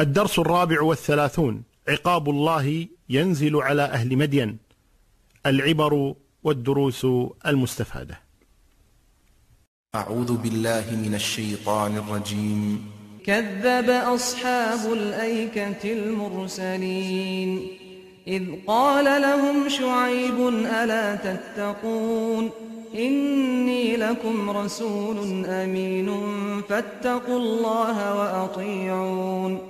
الدرس 0.00 0.38
الرابع 0.38 0.82
والثلاثون. 0.82 1.62
عقاب 1.88 2.30
الله 2.30 2.86
ينزل 3.08 3.56
على 3.56 3.82
أهل 3.82 4.16
مدين. 4.16 4.58
العبر 5.46 6.14
والدروس 6.44 7.06
المستفادة. 7.46 8.20
أعوذ 9.94 10.36
بالله 10.36 10.84
من 10.90 11.14
الشيطان 11.14 11.96
الرجيم. 11.96 12.90
كذب 13.26 13.90
أصحاب 13.90 14.92
الأيكة 14.92 15.92
المرسلين. 15.92 17.68
إذ 18.26 18.44
قال 18.66 19.22
لهم 19.22 19.68
شعيب 19.68 20.48
ألا 20.48 21.14
تتقون؟ 21.16 22.50
إني 22.94 23.96
لكم 23.96 24.50
رسول 24.50 25.46
أمين 25.46 26.10
فاتقوا 26.68 27.38
الله 27.38 28.14
وأطيعون. 28.14 29.69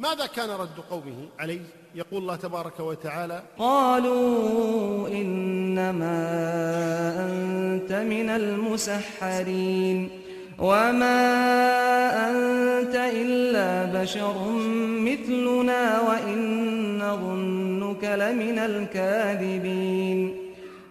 ماذا 0.00 0.26
كان 0.26 0.50
رد 0.50 0.80
قومه 0.90 1.28
عليه؟ 1.38 1.60
يقول 1.94 2.22
الله 2.22 2.36
تبارك 2.36 2.80
وتعالى 2.80 3.42
قالوا 3.58 5.08
إنما 5.08 6.18
أنت 7.26 7.92
من 7.92 8.30
المسحرين 8.30 10.08
وما 10.58 11.20
أنت 12.30 12.94
إلا 12.94 14.00
بشر 14.02 14.48
مثلنا 14.80 16.00
وإن 16.00 16.38
نظنك 16.98 18.04
لمن 18.04 18.58
الكاذبين. 18.58 20.36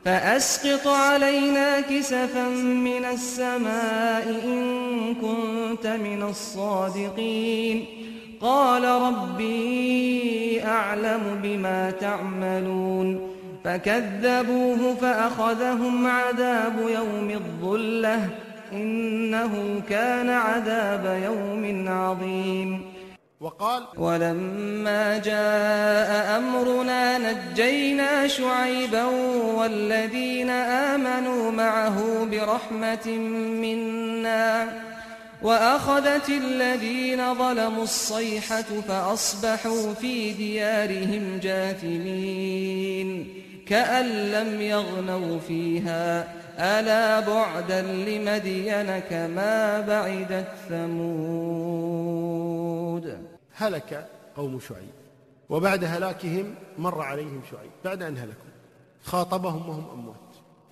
فأسقط 0.06 0.88
علينا 0.88 1.82
كسفا 1.82 2.50
من 2.90 3.06
السماء 3.06 4.42
إن 4.46 5.16
كنت 5.16 5.88
من 5.88 6.24
الصادقين. 6.24 7.99
قال 8.42 8.84
ربي 8.84 10.64
أعلم 10.66 11.40
بما 11.44 11.92
تعملون 11.92 13.30
فكذبوه 13.64 14.96
فأخذهم 14.96 16.08
عذاب 16.08 16.76
يوم 16.80 17.30
الظلة 17.30 18.30
إنه 18.74 19.82
كان 19.90 20.30
عذاب 20.30 21.22
يوم 21.24 21.88
عظيم. 21.88 23.00
وقال 23.42 23.84
ولما 23.98 25.18
جاء 25.18 26.38
أمرنا 26.38 27.18
نجينا 27.18 28.28
شعيبا 28.28 29.06
والذين 29.56 30.50
آمنوا 30.50 31.52
معه 31.52 32.26
برحمة 32.32 33.08
منا 33.62 34.68
وأخذت 35.42 36.30
الذين 36.30 37.34
ظلموا 37.36 37.84
الصيحة 37.84 38.62
فأصبحوا 38.62 39.94
في 39.94 40.34
ديارهم 40.34 41.40
جاثمين 41.40 43.34
كأن 43.68 44.06
لم 44.06 44.62
يغنوا 44.62 45.40
فيها. 45.40 46.40
ألا 46.60 47.20
بعدا 47.20 47.82
لمدين 47.82 49.00
كما 49.00 49.82
بعدت 49.82 50.48
ثمود. 50.70 52.10
هلك 53.56 54.08
قوم 54.38 54.60
شعيب 54.60 54.94
وبعد 55.50 55.84
هلاكهم 55.84 56.56
مر 56.78 57.02
عليهم 57.02 57.42
شعيب. 57.52 57.72
بعد 57.86 58.04
أن 58.04 58.18
هلكوا 58.18 58.50
خاطبهم 59.04 59.70
وهم 59.70 59.90
أموات. 59.94 60.16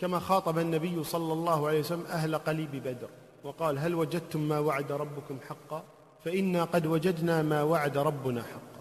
كما 0.02 0.20
خاطب 0.20 0.60
النبي 0.60 1.04
صلى 1.04 1.34
الله 1.34 1.68
عليه 1.68 1.80
وسلم 1.80 2.06
أهل 2.06 2.36
قليب 2.36 2.72
بدر. 2.72 3.10
وقال 3.44 3.80
هل 3.80 3.96
وجدتم 3.96 4.40
ما 4.40 4.60
وعد 4.60 4.92
ربكم 4.92 5.40
حقا؟ 5.50 5.84
فإنا 6.26 6.64
قد 6.64 6.86
وجدنا 6.86 7.42
ما 7.42 7.64
وعد 7.64 7.98
ربنا 7.98 8.44
حقا. 8.44 8.78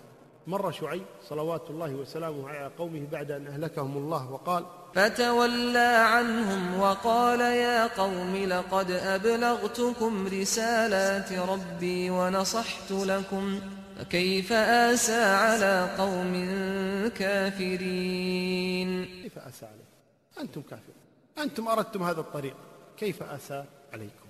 مر 0.47 0.71
شعيب 0.71 1.05
صلوات 1.29 1.71
الله 1.71 1.95
وسلامه 1.95 2.49
على 2.49 2.71
قومه 2.79 3.07
بعد 3.13 3.31
أن 3.31 3.47
أهلكهم 3.47 3.97
الله 3.97 4.31
وقال 4.31 4.65
فتولى 4.95 6.07
عنهم 6.09 6.81
وقال 6.81 7.41
يا 7.41 7.87
قوم 7.87 8.37
لقد 8.37 8.91
أبلغتكم 8.91 10.27
رسالات 10.27 11.33
ربي 11.33 12.11
ونصحت 12.11 12.91
لكم 12.91 13.61
فكيف 13.99 14.53
آسى 14.53 15.23
على 15.23 15.89
قوم 15.99 16.33
كافرين؟ 17.09 19.05
كيف 19.23 19.39
أسى 19.39 19.67
عليكم؟ 19.67 20.41
أنتم 20.41 20.61
كافرون. 20.63 20.97
أنتم 21.39 21.69
أردتم 21.69 22.03
هذا 22.03 22.21
الطريق 22.21 22.57
كيف 22.97 23.23
أسى 23.23 23.65
عليكم؟ 23.93 24.26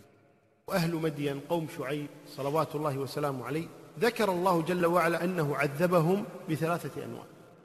وأهل 0.70 0.94
مدين 0.94 1.40
قوم 1.40 1.66
شعيب 1.78 2.06
صلوات 2.36 2.74
الله 2.74 2.98
وسلامه 2.98 3.46
عليه 3.46 3.66
ذكر 4.00 4.30
الله 4.30 4.62
جل 4.62 4.86
وعلا 4.86 5.24
أنه 5.24 5.56
عذبهم 5.56 6.24
بثلاثة 6.50 7.04
أنواع 7.04 7.24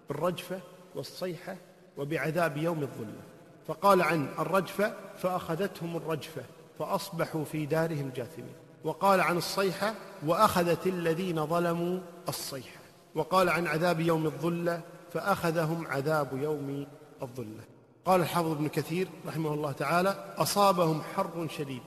بالرجفة 0.10 0.60
والصيحة 0.96 1.56
وبعذاب 1.98 2.58
يوم 2.58 2.82
الظلة 2.82 3.22
فقال 3.68 4.02
عن 4.02 4.28
الرجفة 4.40 4.94
فأخذتهم 5.18 5.98
الرجفة 5.98 6.42
فأصبحوا 6.80 7.44
في 7.44 7.66
دارهم 7.66 8.12
جاثمين. 8.16 8.56
وقال 8.84 9.22
عن 9.22 9.38
الصيحة 9.38 9.94
وأخذت 10.26 10.88
الذين 10.88 11.46
ظلموا 11.46 12.00
الصيحة. 12.30 12.80
وقال 13.16 13.50
عن 13.50 13.68
عذاب 13.68 14.00
يوم 14.00 14.26
الظلة 14.26 14.82
فأخذهم 15.14 15.88
عذاب 15.88 16.30
يوم 16.34 16.88
الظلة. 17.22 17.64
قال 18.06 18.22
الحافظ 18.22 18.52
ابن 18.52 18.68
كثير 18.68 19.08
رحمه 19.28 19.54
الله 19.54 19.72
تعالى 19.72 20.34
أصابهم 20.38 21.02
حر 21.02 21.48
شديد. 21.50 21.82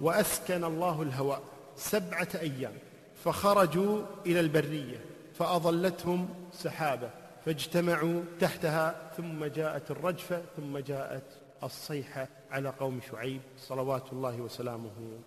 وأسكن 0.00 0.64
الله 0.64 1.02
الهواء 1.02 1.42
سبعة 1.76 2.28
أيام 2.40 2.72
فخرجوا 3.24 4.02
إلى 4.26 4.40
البرية 4.40 5.00
فأظلتهم 5.34 6.28
سحابة 6.52 7.10
فاجتمعوا 7.46 8.22
تحتها 8.40 9.10
ثم 9.16 9.44
جاءت 9.44 9.90
الرجفة 9.90 10.42
ثم 10.56 10.78
جاءت 10.78 11.24
الصيحة 11.62 12.28
على 12.50 12.68
قوم 12.68 13.00
شعيب 13.10 13.40
صلوات 13.58 14.12
الله 14.12 14.40
وسلامه. 14.40 15.20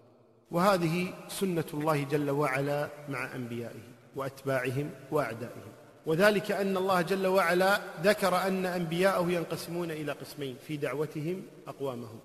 وهذه 0.51 1.13
سنة 1.27 1.65
الله 1.73 2.03
جل 2.03 2.29
وعلا 2.29 2.89
مع 3.09 3.35
أنبيائه 3.35 3.83
وأتباعهم 4.15 4.89
وأعدائهم. 5.11 5.71
وذلك 6.05 6.51
أن 6.51 6.77
الله 6.77 7.01
جل 7.01 7.27
وعلا 7.27 7.79
ذكر 8.03 8.47
أن 8.47 8.65
أنبياءه 8.65 9.31
ينقسمون 9.31 9.91
إلى 9.91 10.11
قسمين 10.11 10.55
في 10.67 10.77
دعوتهم 10.77 11.41
أقوامهم. 11.67 12.19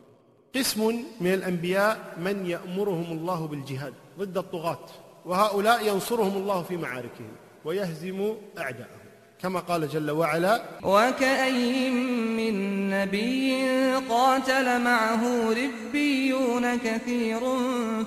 قسم 0.56 1.04
من 1.20 1.34
الأنبياء 1.34 2.14
من 2.19 2.47
يأمرهم 2.47 3.12
الله 3.12 3.47
بالجهاد 3.47 3.92
ضد 4.19 4.38
الطغاة 4.38 4.86
وهؤلاء 5.25 5.86
ينصرهم 5.88 6.36
الله 6.36 6.62
في 6.62 6.76
معاركهم 6.76 7.32
ويهزم 7.64 8.34
أعداءهم 8.59 8.98
كما 9.42 9.60
قال 9.60 9.88
جل 9.88 10.10
وعلا 10.10 10.62
وكأي 10.82 11.91
من 12.38 12.54
نبي 12.91 13.64
قاتل 14.09 14.81
معه 14.81 15.22
ربيون 15.50 16.76
كثير 16.78 17.41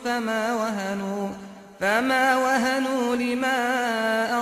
فما 0.03 0.53
وهنوا 0.55 1.29
فما 1.79 2.37
وهنوا 2.37 3.15
لما 3.15 3.59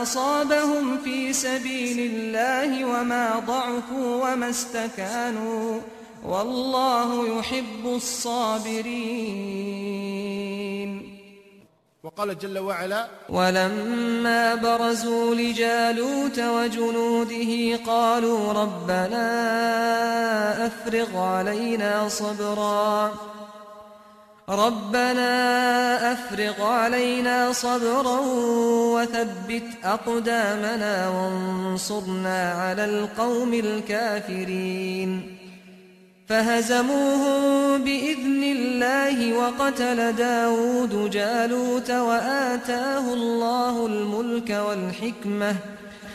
أصابهم 0.02 0.98
في 0.98 1.34
سبيل 1.34 2.00
الله 2.00 2.86
وما 2.86 3.40
ضعفوا 3.40 4.32
وما 4.32 4.50
استكانوا. 4.50 5.80
والله 6.26 7.40
يحب 7.40 7.86
الصابرين. 7.86 9.60
وقال 12.04 12.38
جل 12.40 12.60
وعلا 12.60 13.08
ولما 13.30 14.56
برزوا 14.56 15.36
لجالوت 15.36 16.40
وجنوده 16.40 17.80
قالوا 17.86 18.54
ربنا 18.54 19.28
أفرغ 20.66 21.18
علينا 21.18 22.10
صبرا. 22.10 23.14
ربنا 24.50 25.32
أفرغ 26.12 26.64
علينا 26.64 27.52
صبرا 27.52 28.20
وثبت 28.96 29.64
أقدامنا 29.84 31.10
وانصرنا 31.10 32.52
على 32.52 32.86
القوم 32.86 33.54
الكافرين. 33.54 35.38
فهزموهم 36.30 37.84
بإذن 37.84 38.44
الله 38.44 39.18
وقتل 39.38 40.14
داود 40.14 41.10
جالوت 41.10 41.92
وآتاه 41.92 43.14
الله 43.14 43.86
الملك 43.86 44.50
والحكمة. 44.50 45.56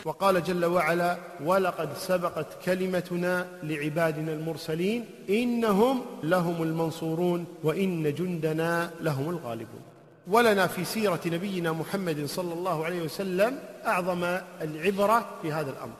وقال 0.05 0.43
جل 0.43 0.65
وعلا 0.65 1.17
ولقد 1.43 1.89
سبقت 1.97 2.47
كلمتنا 2.65 3.47
لعبادنا 3.63 4.33
المرسلين 4.33 5.05
إنهم 5.29 6.01
لهم 6.23 6.63
المنصورون 6.63 7.45
وإن 7.63 8.13
جندنا 8.13 8.89
لهم 9.01 9.29
الغالبون. 9.29 9.81
ولنا 10.27 10.67
في 10.67 10.85
سيرة 10.85 11.19
نبينا 11.25 11.71
محمد 11.71 12.25
صلى 12.25 12.53
الله 12.53 12.85
عليه 12.85 13.01
وسلم 13.01 13.59
أعظم 13.85 14.23
العبرة 14.61 15.25
في 15.41 15.51
هذا 15.51 15.69
الأمر. 15.69 15.97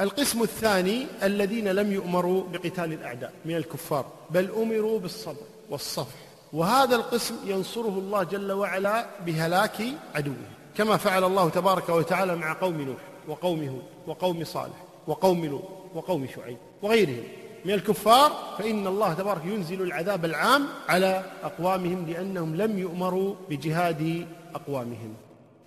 القسم 0.00 0.42
الثاني 0.42 1.06
الذين 1.22 1.68
لم 1.68 1.92
يؤمروا 1.92 2.44
بقتال 2.52 2.92
الأعداء 2.92 3.32
من 3.44 3.56
الكفار 3.56 4.06
بل 4.30 4.50
أمروا 4.50 4.98
بالصبر 4.98 5.42
والصفح. 5.70 6.14
وهذا 6.52 6.96
القسم 6.96 7.34
ينصره 7.46 7.88
الله 7.88 8.22
جل 8.22 8.52
وعلا 8.52 9.06
بهلاك 9.26 9.82
عدوه 10.14 10.34
كما 10.76 10.96
فعل 10.96 11.24
الله 11.24 11.48
تبارك 11.48 11.88
وتعالى 11.88 12.36
مع 12.36 12.52
قوم 12.52 12.80
نوح 12.80 12.98
وقوم 13.28 13.68
هود 13.68 13.82
وقوم 14.06 14.44
صالح 14.44 14.84
وقوم 15.06 15.44
لوط 15.44 15.68
وقوم 15.94 16.26
شعيب 16.36 16.58
وغيرهم. 16.82 17.24
من 17.64 17.74
الكفار 17.74 18.32
فإن 18.58 18.86
الله 18.86 19.14
تبارك 19.14 19.44
ينزل 19.44 19.82
العذاب 19.82 20.24
العام 20.24 20.66
على 20.88 21.24
أقوامهم 21.42 22.06
لأنهم 22.08 22.56
لم 22.56 22.78
يؤمروا 22.78 23.34
بجهاد 23.50 24.26
أقوامهم. 24.54 25.14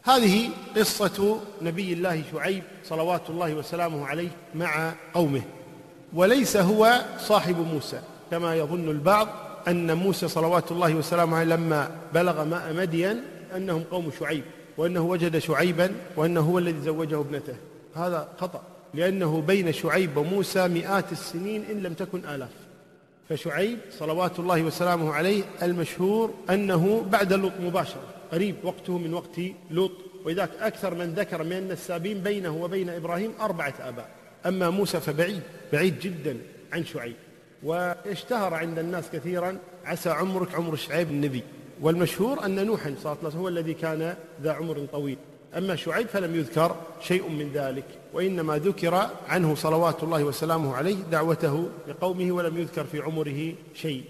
هذه 0.04 0.50
قصة 0.78 1.40
نبي 1.62 1.94
الله 1.94 2.24
شعيب 2.32 2.64
صلوات 2.84 3.30
الله 3.30 3.54
وسلامه 3.54 4.06
عليه 4.08 4.30
مع 4.56 4.94
قومه. 5.14 5.42
وليس 6.14 6.58
هو 6.58 7.02
صاحب 7.20 7.58
موسى 7.74 8.02
كما 8.32 8.56
يظن 8.56 8.90
البعض 8.90 9.28
أن 9.68 9.98
موسى 9.98 10.28
صلوات 10.28 10.72
الله 10.72 10.96
وسلامه 10.96 11.38
عليه 11.38 11.56
لما 11.56 11.92
بلغ 12.14 12.44
ماء 12.44 12.74
مدين 12.74 13.24
أنهم 13.56 13.84
قوم 13.92 14.12
شعيب 14.20 14.44
وأنه 14.78 15.02
وجد 15.02 15.38
شعيبا 15.38 15.92
وأنه 16.16 16.42
هو 16.42 16.60
الذي 16.60 16.82
زوجه 16.82 17.20
ابنته. 17.20 17.56
هذا 17.96 18.28
خطأ 18.38 18.62
لأنه 18.94 19.42
بين 19.42 19.74
شعيب 19.74 20.18
وموسى 20.18 20.68
مئات 20.68 21.12
السنين 21.12 21.66
إن 21.72 21.84
لم 21.84 21.94
تكن 21.94 22.26
آلاف. 22.26 22.50
فشعيب 23.33 23.80
صلوات 24.00 24.39
الله 24.39 24.62
وسلامه 24.63 25.13
عليه 25.13 25.44
المشهور 25.63 26.33
أنه 26.50 27.06
بعد 27.12 27.33
لوط 27.33 27.51
مباشرة 27.59 28.13
قريب 28.31 28.56
وقته 28.63 28.97
من 28.97 29.13
وقت 29.13 29.39
لوط. 29.71 29.91
ولذلك 30.25 30.50
أكثر 30.59 30.95
من 30.95 31.13
ذكر 31.13 31.44
من 31.44 31.53
النسابين 31.53 32.19
بينه 32.19 32.63
وبين 32.63 32.89
إبراهيم 32.89 33.33
أربعة 33.41 33.74
آباء. 33.80 34.09
أما 34.45 34.69
موسى 34.69 35.00
فبعيد 35.00 35.41
بعيد 35.74 36.00
جدا 36.00 36.38
عن 36.74 36.85
شعيب. 36.85 37.15
واشتهر 37.63 38.53
عند 38.53 38.80
الناس 38.80 39.09
كثيرا 39.13 39.57
عسى 39.85 40.09
عمرك 40.09 40.56
عمر 40.56 40.75
شعيب 40.75 41.12
النبي. 41.12 41.44
والمشهور 41.81 42.45
أن 42.45 42.65
نوحا 42.65 42.95
صلى 43.03 43.12
الله 43.12 43.18
عليه 43.18 43.27
وسلم 43.27 43.41
هو 43.41 43.47
الذي 43.47 43.74
كان 43.74 44.15
ذا 44.41 44.51
عمر 44.51 44.85
طويل. 44.91 45.18
أما 45.58 45.76
شعيب 45.76 46.08
فلم 46.08 46.36
يذكر 46.36 46.76
شيء 47.02 47.30
من 47.30 47.52
ذلك 47.54 47.86
وإنما 48.14 48.58
ذكر 48.58 49.10
عنه 49.28 49.56
صلوات 49.56 50.04
الله 50.04 50.24
وسلامه 50.24 50.76
عليه 50.76 50.96
دعوته 50.96 51.70
لقومه 51.88 52.32
ولم 52.32 52.58
يذكر 52.58 52.84
في 52.84 53.00
عمره 53.00 53.54
شيء. 53.74 54.04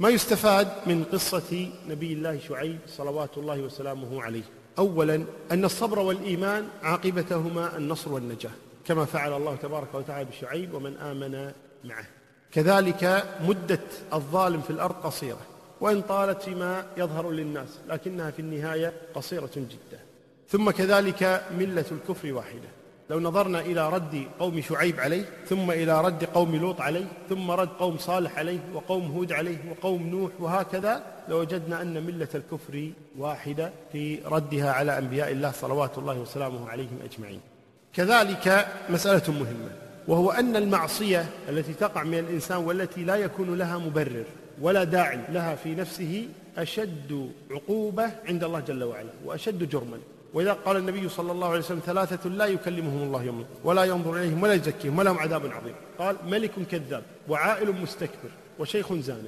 ما 0.00 0.08
يستفاد 0.08 0.68
من 0.86 1.04
قصة 1.04 1.68
نبي 1.88 2.12
الله 2.12 2.38
شعيب 2.48 2.78
صلوات 2.86 3.38
الله 3.38 3.60
وسلامه 3.60 4.22
عليه؟ 4.22 4.42
أولا 4.78 5.24
أن 5.52 5.64
الصبر 5.64 5.98
والإيمان 5.98 6.68
عاقبتهما 6.82 7.76
النصر 7.76 8.12
والنجاة 8.12 8.50
كما 8.86 9.04
فعل 9.04 9.32
الله 9.32 9.56
تبارك 9.56 9.94
وتعالى 9.94 10.28
بشعيب 10.30 10.74
ومن 10.74 10.96
آمن 10.96 11.52
معه. 11.84 12.06
كذلك 12.52 13.24
مدة 13.40 13.80
الظالم 14.12 14.60
في 14.60 14.70
الأرض 14.70 14.94
قصيرة 14.94 15.40
وإن 15.80 16.00
طالت 16.02 16.42
فيما 16.42 16.86
يظهر 16.96 17.30
للناس 17.30 17.68
لكنها 17.88 18.30
في 18.30 18.38
النهاية 18.38 18.92
قصيرة 19.14 19.50
جدا. 19.56 20.00
ثم 20.52 20.70
كذلك 20.70 21.44
ملة 21.58 21.84
الكفر 21.92 22.32
واحدة. 22.32 22.68
لو 23.10 23.20
نظرنا 23.20 23.60
إلى 23.60 23.88
رد 23.88 24.26
قوم 24.38 24.60
شعيب 24.60 25.00
عليه 25.00 25.24
ثم 25.46 25.70
إلى 25.70 26.00
رد 26.00 26.24
قوم 26.24 26.56
لوط 26.56 26.80
عليه 26.80 27.04
ثم 27.28 27.50
رد 27.50 27.68
قوم 27.68 27.98
صالح 27.98 28.38
عليه 28.38 28.58
وقوم 28.74 29.10
هود 29.10 29.32
عليه 29.32 29.56
وقوم 29.70 30.06
نوح 30.06 30.30
وهكذا 30.40 31.02
لوجدنا 31.28 31.82
أن 31.82 32.06
ملة 32.06 32.28
الكفر 32.34 32.90
واحدة 33.18 33.72
في 33.92 34.18
ردها 34.26 34.72
على 34.72 34.98
أنبياء 34.98 35.30
الله 35.30 35.50
صلوات 35.50 35.98
الله 35.98 36.18
وسلامه 36.18 36.68
عليهم 36.68 36.98
أجمعين. 37.04 37.40
كذلك 37.94 38.66
مسألة 38.90 39.32
مهمة 39.32 39.70
وهو 40.08 40.30
أن 40.30 40.56
المعصية 40.56 41.26
التي 41.48 41.74
تقع 41.74 42.02
من 42.02 42.18
الإنسان 42.18 42.58
والتي 42.58 43.04
لا 43.04 43.16
يكون 43.16 43.58
لها 43.58 43.78
مبرر 43.78 44.24
ولا 44.60 44.84
داعي 44.84 45.20
لها 45.28 45.54
في 45.54 45.74
نفسه 45.74 46.28
أشد 46.58 47.30
عقوبة 47.50 48.10
عند 48.28 48.44
الله 48.44 48.60
جل 48.60 48.84
وعلا 48.84 49.10
وأشد 49.24 49.68
جرما. 49.68 49.98
وإذا 50.34 50.52
قال 50.52 50.76
النبي 50.76 51.08
صلى 51.08 51.32
الله 51.32 51.48
عليه 51.48 51.58
وسلم 51.58 51.80
ثلاثة 51.86 52.28
لا 52.28 52.46
يكلمهم 52.46 53.02
الله 53.02 53.22
يوم 53.22 53.44
ولا 53.64 53.84
ينظر 53.84 54.16
إليهم 54.16 54.42
ولا 54.42 54.54
يزكيهم 54.54 54.98
ولهم 54.98 55.18
عذاب 55.18 55.46
عظيم. 55.46 55.74
قال 55.98 56.16
ملك 56.26 56.50
كذاب 56.70 57.02
وعائل 57.28 57.72
مستكبر 57.72 58.30
وشيخ 58.58 58.92
زان 58.92 59.24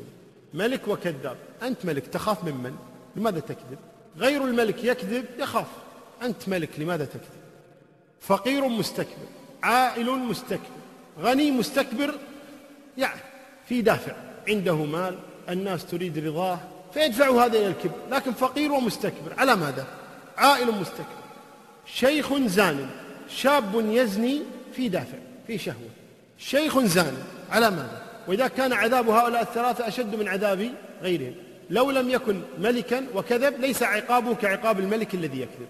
ملك 0.54 0.88
وكذاب 0.88 1.36
أنت 1.62 1.84
ملك 1.84 2.06
تخاف 2.06 2.44
ممن 2.44 2.76
لماذا 3.16 3.40
تكذب؟ 3.40 3.78
غير 4.16 4.44
الملك 4.44 4.84
يكذب 4.84 5.24
يخاف. 5.38 5.66
أنت 6.22 6.48
ملك 6.48 6.70
لماذا 6.78 7.04
تكذب؟ 7.04 7.44
فقير 8.20 8.68
مستكبر 8.68 9.26
عائل 9.62 10.10
مستكبر 10.10 10.74
غني 11.20 11.50
مستكبر 11.50 12.14
يعني 12.98 13.20
في 13.66 13.82
دافع. 13.82 14.16
عنده 14.48 14.76
مال 14.76 15.18
الناس 15.48 15.86
تريد 15.86 16.18
رضاه 16.18 16.58
فيدفع 16.94 17.44
هذا 17.44 17.58
إلى 17.58 17.66
الكبر. 17.66 17.94
لكن 18.10 18.32
فقير 18.32 18.72
ومستكبر 18.72 19.34
على 19.38 19.56
ماذا؟ 19.56 19.86
عائل 20.36 20.66
مستكبر. 20.66 21.24
شيخ 21.86 22.34
زان 22.38 22.90
شاب 23.28 23.84
يزني 23.88 24.42
في 24.76 24.88
دافع 24.88 25.18
في 25.46 25.58
شهوة. 25.58 25.90
شيخ 26.38 26.78
زان 26.78 27.14
على 27.50 27.70
ماذا؟ 27.70 28.02
وإذا 28.28 28.48
كان 28.48 28.72
عذاب 28.72 29.08
هؤلاء 29.08 29.42
الثلاثة 29.42 29.88
أشد 29.88 30.14
من 30.14 30.28
عذاب 30.28 30.70
غيرهم. 31.02 31.34
لو 31.70 31.90
لم 31.90 32.10
يكن 32.10 32.40
ملكا 32.58 33.06
وكذب 33.14 33.60
ليس 33.60 33.82
عقابه 33.82 34.34
كعقاب 34.34 34.78
الملك 34.78 35.14
الذي 35.14 35.40
يكذب. 35.40 35.66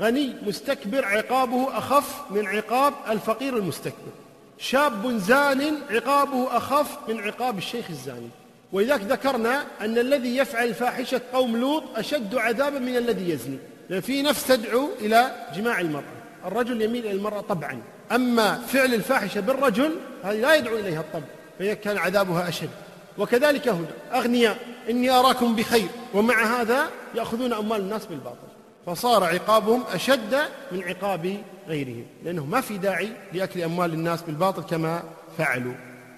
غني 0.00 0.34
مستكبر 0.46 1.04
عقابه 1.04 1.78
أخف 1.78 2.30
من 2.30 2.46
عقاب 2.46 2.94
الفقير 3.10 3.56
المستكبر. 3.56 4.12
شاب 4.58 5.16
زان 5.16 5.74
عقابه 5.90 6.56
أخف 6.56 6.98
من 7.08 7.20
عقاب 7.20 7.58
الشيخ 7.58 7.90
الزاني. 7.90 8.28
ولذلك 8.72 9.00
ذكرنا 9.00 9.64
أن 9.80 9.98
الذي 9.98 10.36
يفعل 10.36 10.74
فاحشة 10.74 11.20
قوم 11.32 11.56
لوط 11.56 11.82
أشد 11.96 12.34
عذابا 12.34 12.78
من 12.78 12.96
الذي 12.96 13.30
يزني. 13.30 13.58
لأن 13.90 14.00
في 14.00 14.22
نفس 14.22 14.46
تدعو 14.46 14.88
إلى 15.00 15.30
جماع 15.54 15.80
المرأة. 15.80 16.18
الرجل 16.46 16.82
يميل 16.82 17.06
إلى 17.06 17.12
المرأة 17.12 17.40
طبعا. 17.40 17.82
أما 18.12 18.58
فعل 18.58 18.94
الفاحشة 18.94 19.40
بالرجل 19.40 19.96
هذه 20.24 20.36
لا 20.36 20.54
يدعو 20.54 20.76
إليها 20.76 21.00
الطبع 21.00 21.26
فهي 21.58 21.76
كان 21.76 21.98
عذابها 21.98 22.48
أشد. 22.48 22.70
وكذلك 23.18 23.68
هنا 23.68 23.86
أغنياء 24.12 24.58
إني 24.90 25.10
أراكم 25.10 25.56
بخير 25.56 25.88
ومع 26.14 26.60
هذا 26.60 26.88
يأخذون 27.14 27.52
أموال 27.52 27.80
الناس 27.80 28.06
بالباطل. 28.06 28.48
فصار 28.86 29.24
عقابهم 29.24 29.82
أشد 29.92 30.38
من 30.72 30.82
عقاب 30.82 31.42
غيرهم 31.68 32.06
لأنه 32.24 32.44
ما 32.44 32.60
في 32.60 32.78
داعي 32.78 33.12
لأكل 33.32 33.62
أموال 33.62 33.92
الناس 33.92 34.22
بالباطل 34.22 34.62
كما 34.62 35.02
فعلوا. 35.38 35.74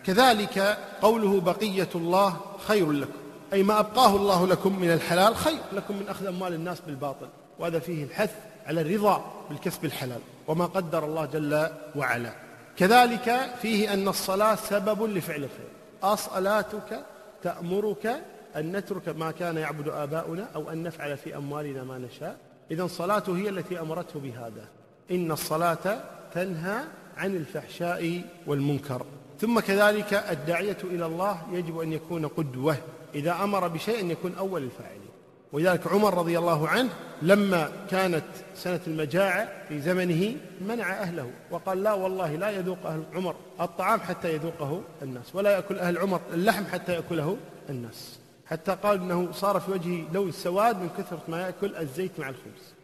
كذلك 0.07 0.79
قوله 1.03 1.41
بقية 1.41 1.89
الله 1.95 2.37
خير 2.69 2.93
لكم 2.93 3.13
أي 3.53 3.63
ما 3.63 3.81
أبقاه 3.81 4.17
الله 4.17 4.47
لكم 4.47 4.81
من 4.81 4.91
الحلال 4.91 5.37
خير 5.37 5.59
لكم 5.73 5.97
من 5.97 6.09
أخذ 6.09 6.27
أموال 6.27 6.55
الناس 6.55 6.81
بالباطل. 6.81 7.29
وهذا 7.61 7.79
فيه 7.79 8.05
الحث 8.05 8.35
على 8.67 8.81
الرضا 8.81 9.47
بالكسب 9.51 9.85
الحلال. 9.85 10.21
وما 10.47 10.67
قدر 10.67 11.05
الله 11.05 11.25
جل 11.25 11.69
وعلا. 11.97 12.33
كذلك 12.77 13.51
فيه 13.63 13.93
أن 13.93 14.09
الصلاة 14.09 14.55
سبب 14.55 15.03
لفعل 15.03 15.45
الخير. 15.45 15.69
أصلاتك 16.03 17.05
تأمرك 17.43 18.23
أن 18.57 18.77
نترك 18.77 19.09
ما 19.09 19.31
كان 19.31 19.57
يعبد 19.57 19.89
آباؤنا 19.89 20.49
أو 20.55 20.71
أن 20.71 20.83
نفعل 20.83 21.17
في 21.17 21.37
أموالنا 21.37 21.85
ما 21.85 21.99
نشاء. 21.99 22.37
إذا 22.71 22.87
صلاته 22.87 23.37
هي 23.37 23.49
التي 23.49 23.81
أمرته 23.81 24.21
بهذا. 24.21 24.69
إن 25.11 25.33
الصلاة 25.33 26.01
تنهى 26.35 26.79
عن 27.17 27.37
الفحشاء 27.37 28.23
والمنكر. 28.47 29.07
ثم 29.41 29.61
كذلك 29.61 30.15
الداعية 30.15 30.79
إلى 30.85 31.07
الله 31.07 31.43
يجب 31.53 31.81
أن 31.81 31.93
يكون 31.93 32.27
قدوة. 32.27 32.77
إذا 33.15 33.33
أمر 33.33 33.69
بشيء 33.69 34.01
أن 34.01 34.11
يكون 34.11 34.35
أول 34.39 34.63
الفاعلين 34.63 35.10
ولذلك 35.53 35.87
عمر 35.87 36.19
رضي 36.19 36.39
الله 36.39 36.69
عنه 36.69 36.91
لما 37.23 37.73
كانت 37.91 38.25
سنة 38.55 38.81
المجاعة 38.87 39.49
في 39.69 39.81
زمنه 39.81 40.37
منع 40.61 40.93
أهله 40.93 41.31
وقال 41.51 41.83
لا 41.83 41.93
والله 41.93 42.37
لا 42.37 42.51
يذوق 42.51 42.87
أهل 42.87 43.03
عمر 43.15 43.35
الطعام 43.61 44.01
حتى 44.01 44.35
يذوقه 44.35 44.83
الناس 45.03 45.35
ولا 45.35 45.51
يأكل 45.51 45.79
أهل 45.79 45.99
عمر 45.99 46.21
اللحم 46.33 46.65
حتى 46.65 46.95
يأكله 46.95 47.37
الناس. 47.71 48.19
حتى 48.47 48.77
قال 48.83 49.01
إنه 49.01 49.33
صار 49.33 49.61
في 49.61 49.71
وجهه 49.71 50.13
لون 50.13 50.29
السواد 50.29 50.77
من 50.77 50.89
كثرة 50.99 51.23
ما 51.29 51.41
يأكل 51.41 51.77
الزيت 51.77 52.21
مع 52.21 52.29
الخبز. 52.29 52.75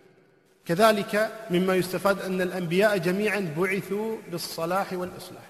كذلك 0.67 1.33
مما 1.51 1.75
يستفاد 1.75 2.21
أن 2.23 2.41
الأنبياء 2.41 2.99
جميعا 2.99 3.55
بعثوا 3.59 4.17
بالصلاح 4.31 4.93
والإصلاح. 4.93 5.43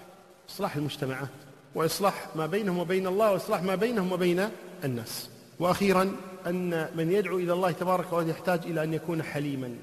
إصلاح 0.49 0.75
المجتمعات 0.75 1.29
وإصلاح 1.75 2.27
ما 2.35 2.45
بينهم 2.45 2.77
وبين 2.77 3.07
الله 3.07 3.31
وإصلاح 3.31 3.63
ما 3.63 3.75
بينهم 3.75 4.11
وبين 4.11 4.49
الناس. 4.83 5.29
وأخيرا 5.59 6.15
أن 6.49 6.89
من 6.95 7.11
يدعو 7.11 7.37
إلى 7.37 7.53
الله 7.53 7.71
تبارك 7.71 8.07
وتعالى 8.07 8.29
يحتاج 8.29 8.59
إلى 8.65 8.83
أن 8.83 8.93
يكون 8.93 9.23
حليما. 9.23 9.75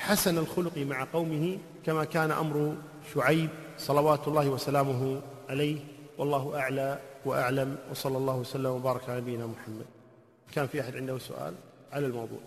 حسن 0.00 0.38
الخلق 0.38 0.78
مع 0.78 1.04
قومه 1.04 1.58
كما 1.86 2.04
كان 2.04 2.30
أمر 2.30 2.76
شعيب 3.14 3.50
صلوات 3.78 4.28
الله 4.28 4.48
وسلامه 4.48 5.22
عليه. 5.48 5.78
والله 6.18 6.58
أعلى 6.58 6.98
وأعلم. 7.24 7.76
وصلى 7.90 8.16
الله 8.16 8.36
وسلم 8.36 8.70
وبارك 8.70 9.08
على 9.08 9.20
نبينا 9.20 9.46
محمد. 9.46 9.86
كان 10.52 10.66
في 10.66 10.80
أحد 10.80 10.96
عنده 10.96 11.18
سؤال 11.18 11.54
على 11.92 12.06
الموضوع. 12.06 12.38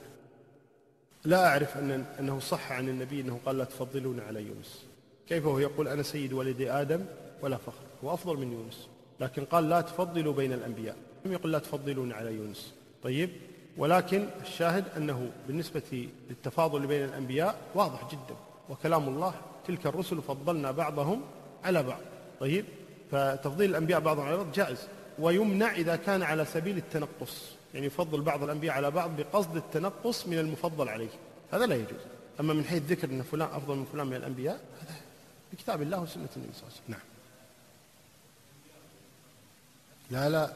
لا 1.23 1.47
أعرف 1.47 1.77
أن 1.77 2.05
أنه 2.19 2.39
صح 2.39 2.71
عن 2.71 2.89
النبي 2.89 3.21
أنه 3.21 3.39
قال 3.45 3.57
لا 3.57 3.63
تفضلون 3.63 4.19
على 4.19 4.41
يونس. 4.41 4.85
كيف 5.27 5.45
هو 5.45 5.59
يقول 5.59 5.87
أنا 5.87 6.03
سيد 6.03 6.33
ولد 6.33 6.61
آدم 6.61 7.05
ولا 7.41 7.57
فخر؟ 7.57 7.83
هو 8.03 8.13
أفضل 8.13 8.37
من 8.37 8.51
يونس. 8.53 8.87
لكن 9.19 9.45
قال 9.45 9.69
لا 9.69 9.81
تفضلوا 9.81 10.33
بين 10.33 10.53
الأنبياء. 10.53 10.95
لم 11.25 11.31
يقل 11.33 11.51
لا 11.51 11.59
تفضلون 11.59 12.11
على 12.11 12.33
يونس. 12.33 12.73
طيب. 13.03 13.29
ولكن 13.77 14.27
الشاهد 14.41 14.85
أنه 14.97 15.31
بالنسبة 15.47 16.09
للتفاضل 16.29 16.87
بين 16.87 17.03
الأنبياء 17.03 17.55
واضح 17.75 18.11
جدا 18.11 18.35
وكلام 18.69 19.07
الله 19.07 19.33
تلك 19.67 19.85
الرسل 19.85 20.21
فضلنا 20.21 20.71
بعضهم 20.71 21.21
على 21.63 21.83
بعض. 21.83 21.99
طيب 22.39 22.65
فتفضيل 23.11 23.69
الأنبياء 23.69 23.99
بعضهم 23.99 24.25
على 24.25 24.37
بعض 24.37 24.51
جائز. 24.51 24.87
ويمنع 25.19 25.71
إذا 25.71 25.95
كان 25.95 26.23
على 26.23 26.45
سبيل 26.45 26.77
التنقص 26.77 27.51
يعني 27.73 27.85
يفضل 27.85 28.21
بعض 28.21 28.43
الأنبياء 28.43 28.75
على 28.75 28.91
بعض 28.91 29.11
بقصد 29.17 29.55
التنقص 29.55 30.27
من 30.27 30.39
المفضل 30.39 30.89
عليه. 30.89 31.09
هذا 31.51 31.65
لا 31.65 31.75
يجوز. 31.75 32.01
أما 32.39 32.53
من 32.53 32.65
حيث 32.65 32.83
ذكر 32.83 33.09
أن 33.09 33.21
فلان 33.21 33.49
أفضل 33.53 33.75
من 33.75 33.85
فلان 33.85 34.07
من 34.07 34.15
الأنبياء 34.15 34.61
هذا 34.81 34.95
بكتاب 35.53 35.81
الله 35.81 36.01
وسنة 36.01 36.29
النبي 36.35 36.53
صلى 36.53 36.63
الله 36.63 36.73
عليه 36.73 36.83
وسلم. 36.83 36.87
نعم. 36.87 37.01
لا 40.11 40.29
لا 40.29 40.53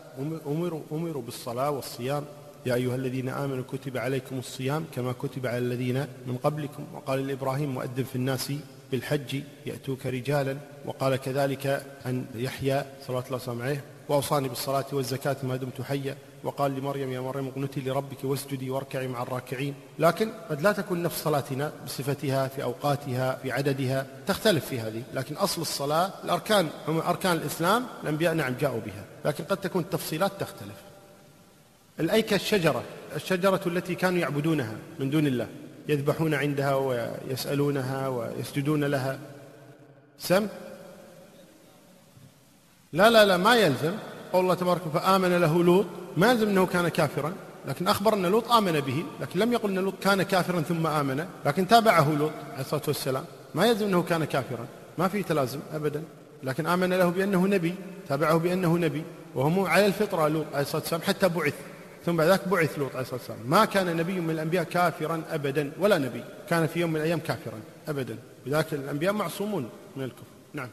أمروا 0.47 0.81
أمروا 0.91 1.21
بالصلاة 1.21 1.71
والصيام 1.71 2.25
يا 2.65 2.75
أيها 2.75 2.95
الذين 2.95 3.29
آمنوا 3.29 3.63
كتب 3.71 3.97
عليكم 3.97 4.39
الصيام 4.39 4.85
كما 4.95 5.11
كتب 5.11 5.47
على 5.47 5.57
الذين 5.57 6.07
من 6.27 6.37
قبلكم. 6.43 6.85
وقال 6.93 7.27
لإبراهيم 7.27 7.73
مؤدب 7.73 8.05
في 8.05 8.15
الناس 8.15 8.53
بالحج 8.91 9.41
يأتوك 9.65 10.05
رجالا. 10.05 10.57
وقال 10.85 11.15
كذلك 11.15 11.85
عن 12.05 12.25
يحيى 12.35 12.85
صلوات 13.07 13.25
الله 13.25 13.37
وسلامه 13.37 13.63
عليه. 13.63 13.83
وأوصاني 14.09 14.49
بالصلاة 14.49 14.85
والزكاة 14.93 15.35
ما 15.43 15.55
دمت 15.55 15.81
حيا. 15.81 16.17
وقال 16.43 16.75
لمريم 16.75 17.11
يا 17.11 17.19
مريم 17.19 17.47
اقنتي 17.47 17.81
لربك 17.81 18.23
واسجدي 18.23 18.69
واركعي 18.69 19.07
مع 19.07 19.21
الراكعين. 19.23 19.73
لكن 19.99 20.31
قد 20.49 20.61
لا 20.61 20.71
تكون 20.71 21.03
نفس 21.03 21.23
صلاتنا 21.23 21.71
بصفتها 21.85 22.47
في 22.47 22.63
أوقاتها 22.63 23.35
في 23.35 23.51
عددها. 23.51 24.07
تختلف 24.27 24.65
في 24.65 24.79
هذه. 24.79 25.03
لكن 25.13 25.35
أصل 25.35 25.61
الصلاة 25.61 26.11
الأركان 26.23 26.69
أركان 26.87 27.37
الإسلام 27.37 27.85
الأنبياء 28.03 28.33
نعم 28.33 28.53
جاءوا 28.59 28.79
بها. 28.79 29.05
لكن 29.25 29.43
قد 29.43 29.57
تكون 29.57 29.81
التفصيلات 29.81 30.31
تختلف. 30.39 30.75
الأيكة 31.99 32.35
الشجرة 32.35 32.83
الشجرة 33.15 33.61
التي 33.65 33.95
كانوا 33.95 34.19
يعبدونها 34.19 34.75
من 34.99 35.09
دون 35.09 35.27
الله 35.27 35.47
يذبحون 35.89 36.33
عندها 36.33 36.75
ويسألونها 36.75 38.07
ويسجدون 38.07 38.83
لها. 38.83 39.19
سم؟ 40.19 40.47
لا 42.93 43.09
لا 43.09 43.25
لا 43.25 43.37
ما 43.37 43.55
يلزم. 43.55 43.93
قول 44.33 44.43
الله 44.43 44.53
تبارك 44.53 44.81
فآمن 44.93 45.37
له 45.37 45.63
لوط. 45.63 45.85
ما 46.17 46.31
يلزم 46.31 46.49
أنه 46.49 46.65
كان 46.65 46.87
كافرا 46.87 47.33
لكن 47.67 47.87
أخبر 47.87 48.13
أن 48.13 48.25
لوط 48.25 48.51
آمن 48.51 48.79
به 48.79 49.03
لكن 49.21 49.39
لم 49.39 49.53
يقل 49.53 49.69
أن 49.69 49.79
لوط 49.79 49.93
كان 50.01 50.23
كافرا 50.23 50.61
ثم 50.61 50.87
آمن 50.87 51.25
لكن 51.45 51.67
تابعه 51.67 52.15
لوط 52.15 52.31
عليه 52.51 52.61
الصلاة 52.61 52.81
والسلام. 52.87 53.25
ما 53.55 53.65
يلزم 53.65 53.85
أنه 53.85 54.03
كان 54.03 54.25
كافرا 54.25 54.65
ما 54.97 55.07
في 55.07 55.23
تلازم 55.23 55.59
أبدا. 55.73 56.03
لكن 56.43 56.67
آمن 56.67 56.93
له 56.93 57.09
بأنه 57.09 57.47
نبي 57.47 57.75
تابعه 58.07 58.37
بأنه 58.37 58.77
نبي 58.77 59.03
وهم 59.35 59.65
على 59.65 59.85
الفطرة 59.85 60.27
لوط 60.27 60.45
عليه 60.53 60.61
الصلاة 60.61 60.81
والسلام 60.81 61.01
حتى 61.01 61.29
بعث. 61.29 61.53
ثم 62.05 62.15
بعد 62.15 62.27
ذلك 62.27 62.47
بعث 62.47 62.79
لوط 62.79 62.91
عليه 62.91 63.01
الصلاة 63.01 63.19
والسلام. 63.19 63.39
ما 63.45 63.65
كان 63.65 63.97
نبي 63.97 64.19
من 64.19 64.29
الأنبياء 64.29 64.63
كافرا 64.63 65.23
أبدا 65.29 65.71
ولا 65.79 65.97
نبي. 65.97 66.23
كان 66.49 66.67
في 66.67 66.79
يوم 66.79 66.89
من 66.89 66.95
الأيام 66.95 67.19
كافرا 67.19 67.59
أبدا. 67.87 68.17
لذلك 68.45 68.73
الأنبياء 68.73 69.13
معصومون 69.13 69.69
من 69.95 70.03
الكفر. 70.03 70.23
نعم. 70.53 70.69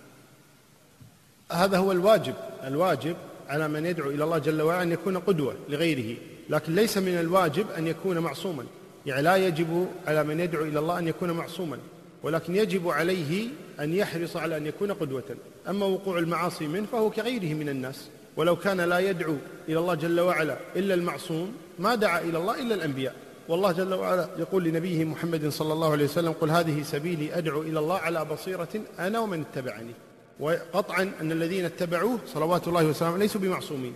هذا 1.52 1.78
هو 1.78 1.92
الواجب 1.92 2.34
الواجب 2.64 3.16
على 3.48 3.68
من 3.68 3.86
يدعو 3.86 4.10
إلى 4.10 4.24
الله 4.24 4.38
جل 4.38 4.62
وعلا 4.62 4.82
أن 4.82 4.92
يكون 4.92 5.18
قدوة 5.18 5.54
لغيره. 5.68 6.16
لكن 6.50 6.74
ليس 6.74 6.98
من 6.98 7.20
الواجب 7.20 7.70
أن 7.70 7.86
يكون 7.86 8.18
معصوما. 8.18 8.64
يعني 9.06 9.22
لا 9.22 9.36
يجب 9.36 9.88
على 10.06 10.24
من 10.24 10.40
يدعو 10.40 10.64
إلى 10.64 10.78
الله 10.78 10.98
أن 10.98 11.08
يكون 11.08 11.30
معصوما. 11.30 11.78
ولكن 12.22 12.56
يجب 12.56 12.88
عليه 12.88 13.48
أن 13.80 13.94
يحرص 13.94 14.36
على 14.36 14.56
أن 14.56 14.66
يكون 14.66 14.92
قدوة. 14.92 15.36
أما 15.68 15.86
وقوع 15.86 16.18
المعاصي 16.18 16.66
منه 16.66 16.86
فهو 16.92 17.10
كغيره 17.10 17.54
من 17.54 17.68
الناس. 17.68 18.08
ولو 18.36 18.56
كان 18.56 18.80
لا 18.80 18.98
يدعو 18.98 19.36
إلى 19.68 19.78
الله 19.78 19.94
جل 19.94 20.20
وعلا 20.20 20.56
إلا 20.76 20.94
المعصوم 20.94 21.52
ما 21.78 21.94
دعا 21.94 22.20
إلى 22.20 22.38
الله 22.38 22.60
إلا 22.60 22.74
الأنبياء. 22.74 23.14
والله 23.48 23.72
جل 23.72 23.94
وعلا 23.94 24.28
يقول 24.38 24.64
لنبيه 24.64 25.04
محمد 25.04 25.48
صلى 25.48 25.72
الله 25.72 25.92
عليه 25.92 26.04
وسلم 26.04 26.32
قل 26.32 26.50
هذه 26.50 26.82
سبيلي 26.82 27.38
أدعو 27.38 27.62
إلى 27.62 27.78
الله 27.78 27.98
على 27.98 28.24
بصيرة 28.24 28.68
أنا 28.98 29.18
ومن 29.18 29.40
اتبعني. 29.40 29.92
وقطعا 30.40 31.10
أن 31.20 31.32
الذين 31.32 31.64
اتبعوه 31.64 32.18
صلوات 32.26 32.68
الله 32.68 32.84
وسلامه 32.84 33.18
ليسوا 33.18 33.40
بمعصومين. 33.40 33.94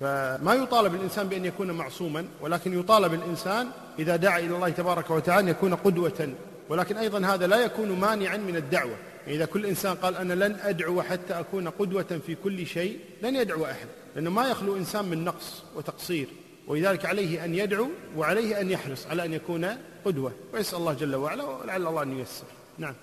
فما 0.00 0.54
يطالب 0.54 0.94
الإنسان 0.94 1.28
بأن 1.28 1.44
يكون 1.44 1.70
معصوما 1.70 2.24
ولكن 2.40 2.80
يطالب 2.80 3.14
الإنسان 3.14 3.68
إذا 3.98 4.16
دعا 4.16 4.38
إلى 4.38 4.56
الله 4.56 4.68
تبارك 4.68 5.10
وتعالى 5.10 5.40
أن 5.40 5.48
يكون 5.48 5.74
قدوة. 5.74 6.28
ولكن 6.68 6.96
أيضا 6.96 7.26
هذا 7.26 7.46
لا 7.46 7.64
يكون 7.64 8.00
مانعا 8.00 8.36
من 8.36 8.56
الدعوة. 8.56 8.96
إذا 9.26 9.44
كل 9.44 9.66
إنسان 9.66 9.94
قال 9.94 10.16
أنا 10.16 10.34
لن 10.34 10.54
أدعو 10.62 11.02
حتى 11.02 11.40
أكون 11.40 11.68
قدوة 11.68 12.20
في 12.26 12.34
كل 12.34 12.66
شيء 12.66 13.00
لن 13.22 13.36
يدعو 13.36 13.64
أحد 13.64 13.86
لأنه 14.14 14.30
ما 14.30 14.48
يخلو 14.50 14.76
إنسان 14.76 15.04
من 15.04 15.24
نقص 15.24 15.62
وتقصير. 15.76 16.28
ولذلك 16.66 17.04
عليه 17.04 17.44
أن 17.44 17.54
يدعو 17.54 17.88
وعليه 18.16 18.60
أن 18.60 18.70
يحرص 18.70 19.06
على 19.06 19.24
أن 19.24 19.32
يكون 19.32 19.76
قدوة. 20.04 20.32
ويسأل 20.52 20.78
الله 20.78 20.92
جل 20.92 21.14
وعلا 21.14 21.44
ولعل 21.44 21.86
الله 21.86 22.02
أن 22.02 22.18
ييسر. 22.18 22.46
نعم. 22.78 22.94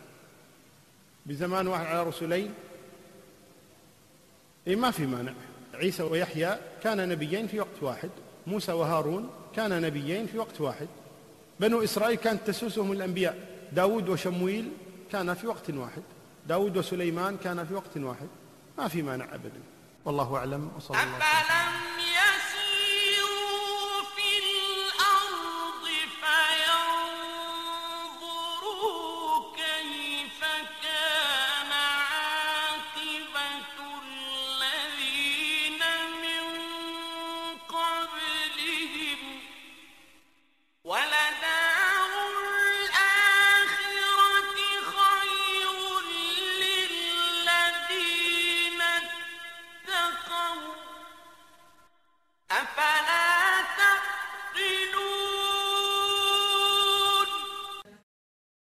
بزمان 1.25 1.67
واحد 1.67 1.85
على 1.85 2.03
رسولين. 2.03 2.53
إيه 4.67 4.75
ما 4.75 4.91
في 4.91 5.05
مانع. 5.05 5.33
عيسى 5.73 6.03
ويحيى 6.03 6.57
كان 6.83 7.09
نبيين 7.09 7.47
في 7.47 7.59
وقت 7.59 7.81
واحد. 7.81 8.09
موسى 8.47 8.71
وهارون 8.71 9.29
كان 9.55 9.81
نبيين 9.81 10.27
في 10.27 10.37
وقت 10.37 10.61
واحد. 10.61 10.87
بنو 11.59 11.83
إسرائيل 11.83 12.17
كانت 12.17 12.47
تسوسهم 12.47 12.91
الأنبياء. 12.91 13.37
داود 13.71 14.09
وشمويل 14.09 14.69
كان 15.13 15.33
في 15.33 15.47
وقت 15.47 15.69
واحد. 15.69 16.03
داود 16.47 16.77
وسليمان 16.77 17.37
كان 17.37 17.65
في 17.65 17.73
وقت 17.73 17.97
واحد. 17.97 18.27
ما 18.77 18.87
في 18.87 19.01
مانع 19.01 19.25
أبدا. 19.25 19.61
والله 20.05 20.35
أعلم 20.35 20.71
وصلى 20.77 20.97
الله 21.03 21.15
عليه 21.15 21.17
وسلم 21.17 21.92